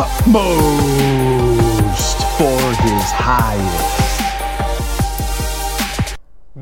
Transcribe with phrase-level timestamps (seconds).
[0.00, 1.58] utmost
[2.38, 4.06] for his highest.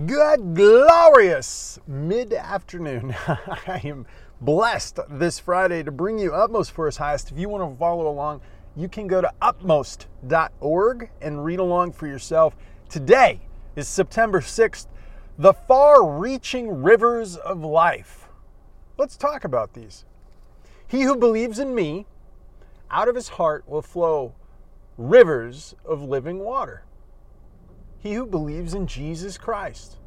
[0.06, 3.14] Good, glorious mid afternoon.
[3.26, 4.06] I am
[4.40, 7.30] blessed this Friday to bring you Utmost for His Highest.
[7.30, 8.40] If you want to follow along,
[8.74, 12.56] you can go to utmost.org and read along for yourself.
[12.88, 13.42] Today
[13.74, 14.86] is September 6th,
[15.36, 18.28] the far reaching rivers of life.
[18.96, 20.06] Let's talk about these.
[20.86, 22.06] He who believes in me,
[22.90, 24.34] out of his heart will flow
[24.96, 26.84] rivers of living water.
[27.98, 29.98] He who believes in Jesus Christ.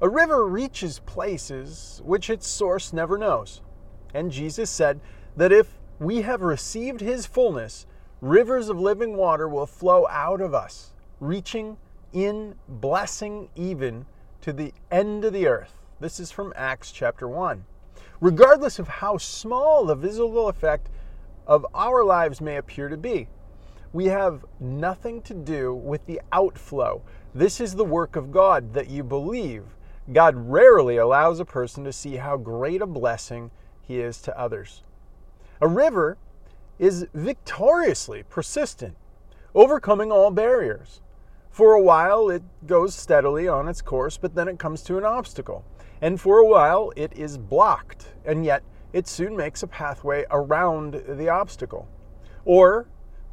[0.00, 3.62] A river reaches places which its source never knows.
[4.14, 5.00] And Jesus said
[5.36, 7.86] that if we have received his fullness,
[8.20, 11.76] rivers of living water will flow out of us, reaching
[12.12, 14.06] in blessing even
[14.40, 15.80] to the end of the earth.
[16.00, 17.64] This is from Acts chapter 1.
[18.20, 20.88] Regardless of how small the visible effect
[21.48, 23.26] of our lives may appear to be,
[23.92, 27.02] we have nothing to do with the outflow.
[27.34, 29.64] This is the work of God that you believe.
[30.12, 34.82] God rarely allows a person to see how great a blessing he is to others.
[35.60, 36.18] A river
[36.78, 38.94] is victoriously persistent,
[39.54, 41.00] overcoming all barriers.
[41.50, 45.04] For a while, it goes steadily on its course, but then it comes to an
[45.04, 45.64] obstacle.
[46.00, 48.62] And for a while, it is blocked, and yet
[48.92, 51.88] it soon makes a pathway around the obstacle.
[52.44, 52.88] Or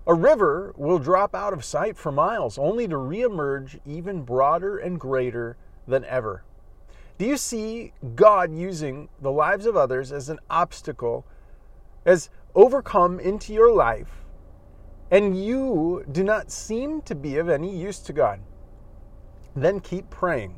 [0.07, 4.99] a river will drop out of sight for miles, only to reemerge even broader and
[4.99, 6.43] greater than ever.
[7.17, 11.25] Do you see God using the lives of others as an obstacle,
[12.05, 14.25] as overcome into your life
[15.11, 18.39] and you do not seem to be of any use to God,
[19.55, 20.55] then keep praying,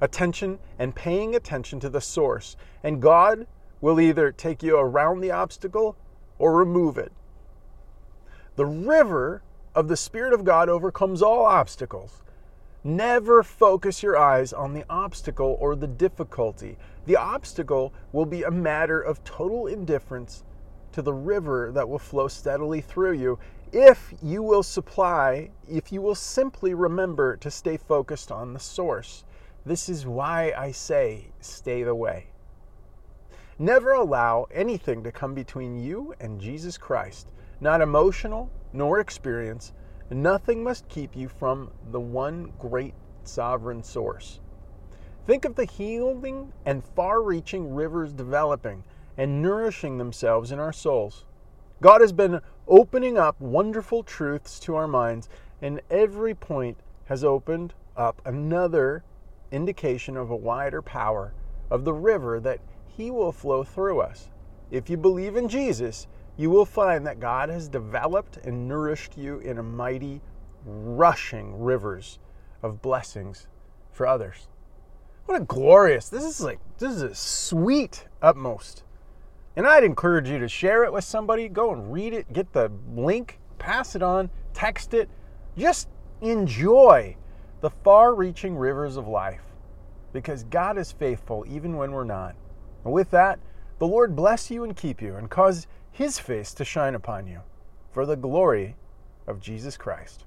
[0.00, 3.46] attention, and paying attention to the source, and God
[3.80, 5.96] will either take you around the obstacle
[6.38, 7.12] or remove it.
[8.56, 9.42] The river
[9.74, 12.22] of the Spirit of God overcomes all obstacles.
[12.82, 16.76] Never focus your eyes on the obstacle or the difficulty.
[17.06, 20.44] The obstacle will be a matter of total indifference
[20.92, 23.38] to the river that will flow steadily through you
[23.72, 29.24] if you will supply, if you will simply remember to stay focused on the source.
[29.64, 32.26] This is why I say stay the way.
[33.60, 37.28] Never allow anything to come between you and Jesus Christ,
[37.60, 39.74] not emotional nor experience.
[40.08, 44.40] Nothing must keep you from the one great sovereign source.
[45.26, 48.82] Think of the healing and far reaching rivers developing
[49.18, 51.26] and nourishing themselves in our souls.
[51.82, 55.28] God has been opening up wonderful truths to our minds,
[55.60, 59.04] and every point has opened up another
[59.52, 61.34] indication of a wider power
[61.70, 62.60] of the river that
[63.00, 64.28] He will flow through us.
[64.70, 66.06] If you believe in Jesus,
[66.36, 70.20] you will find that God has developed and nourished you in a mighty,
[70.66, 72.18] rushing rivers
[72.62, 73.48] of blessings
[73.90, 74.48] for others.
[75.24, 76.10] What a glorious!
[76.10, 78.84] This is like this is a sweet utmost.
[79.56, 81.48] And I'd encourage you to share it with somebody.
[81.48, 85.08] Go and read it, get the link, pass it on, text it.
[85.56, 85.88] Just
[86.20, 87.16] enjoy
[87.62, 89.44] the far reaching rivers of life
[90.12, 92.36] because God is faithful even when we're not.
[92.84, 93.38] And with that,
[93.78, 97.40] the Lord bless you and keep you and cause his face to shine upon you
[97.92, 98.76] for the glory
[99.26, 100.24] of Jesus Christ.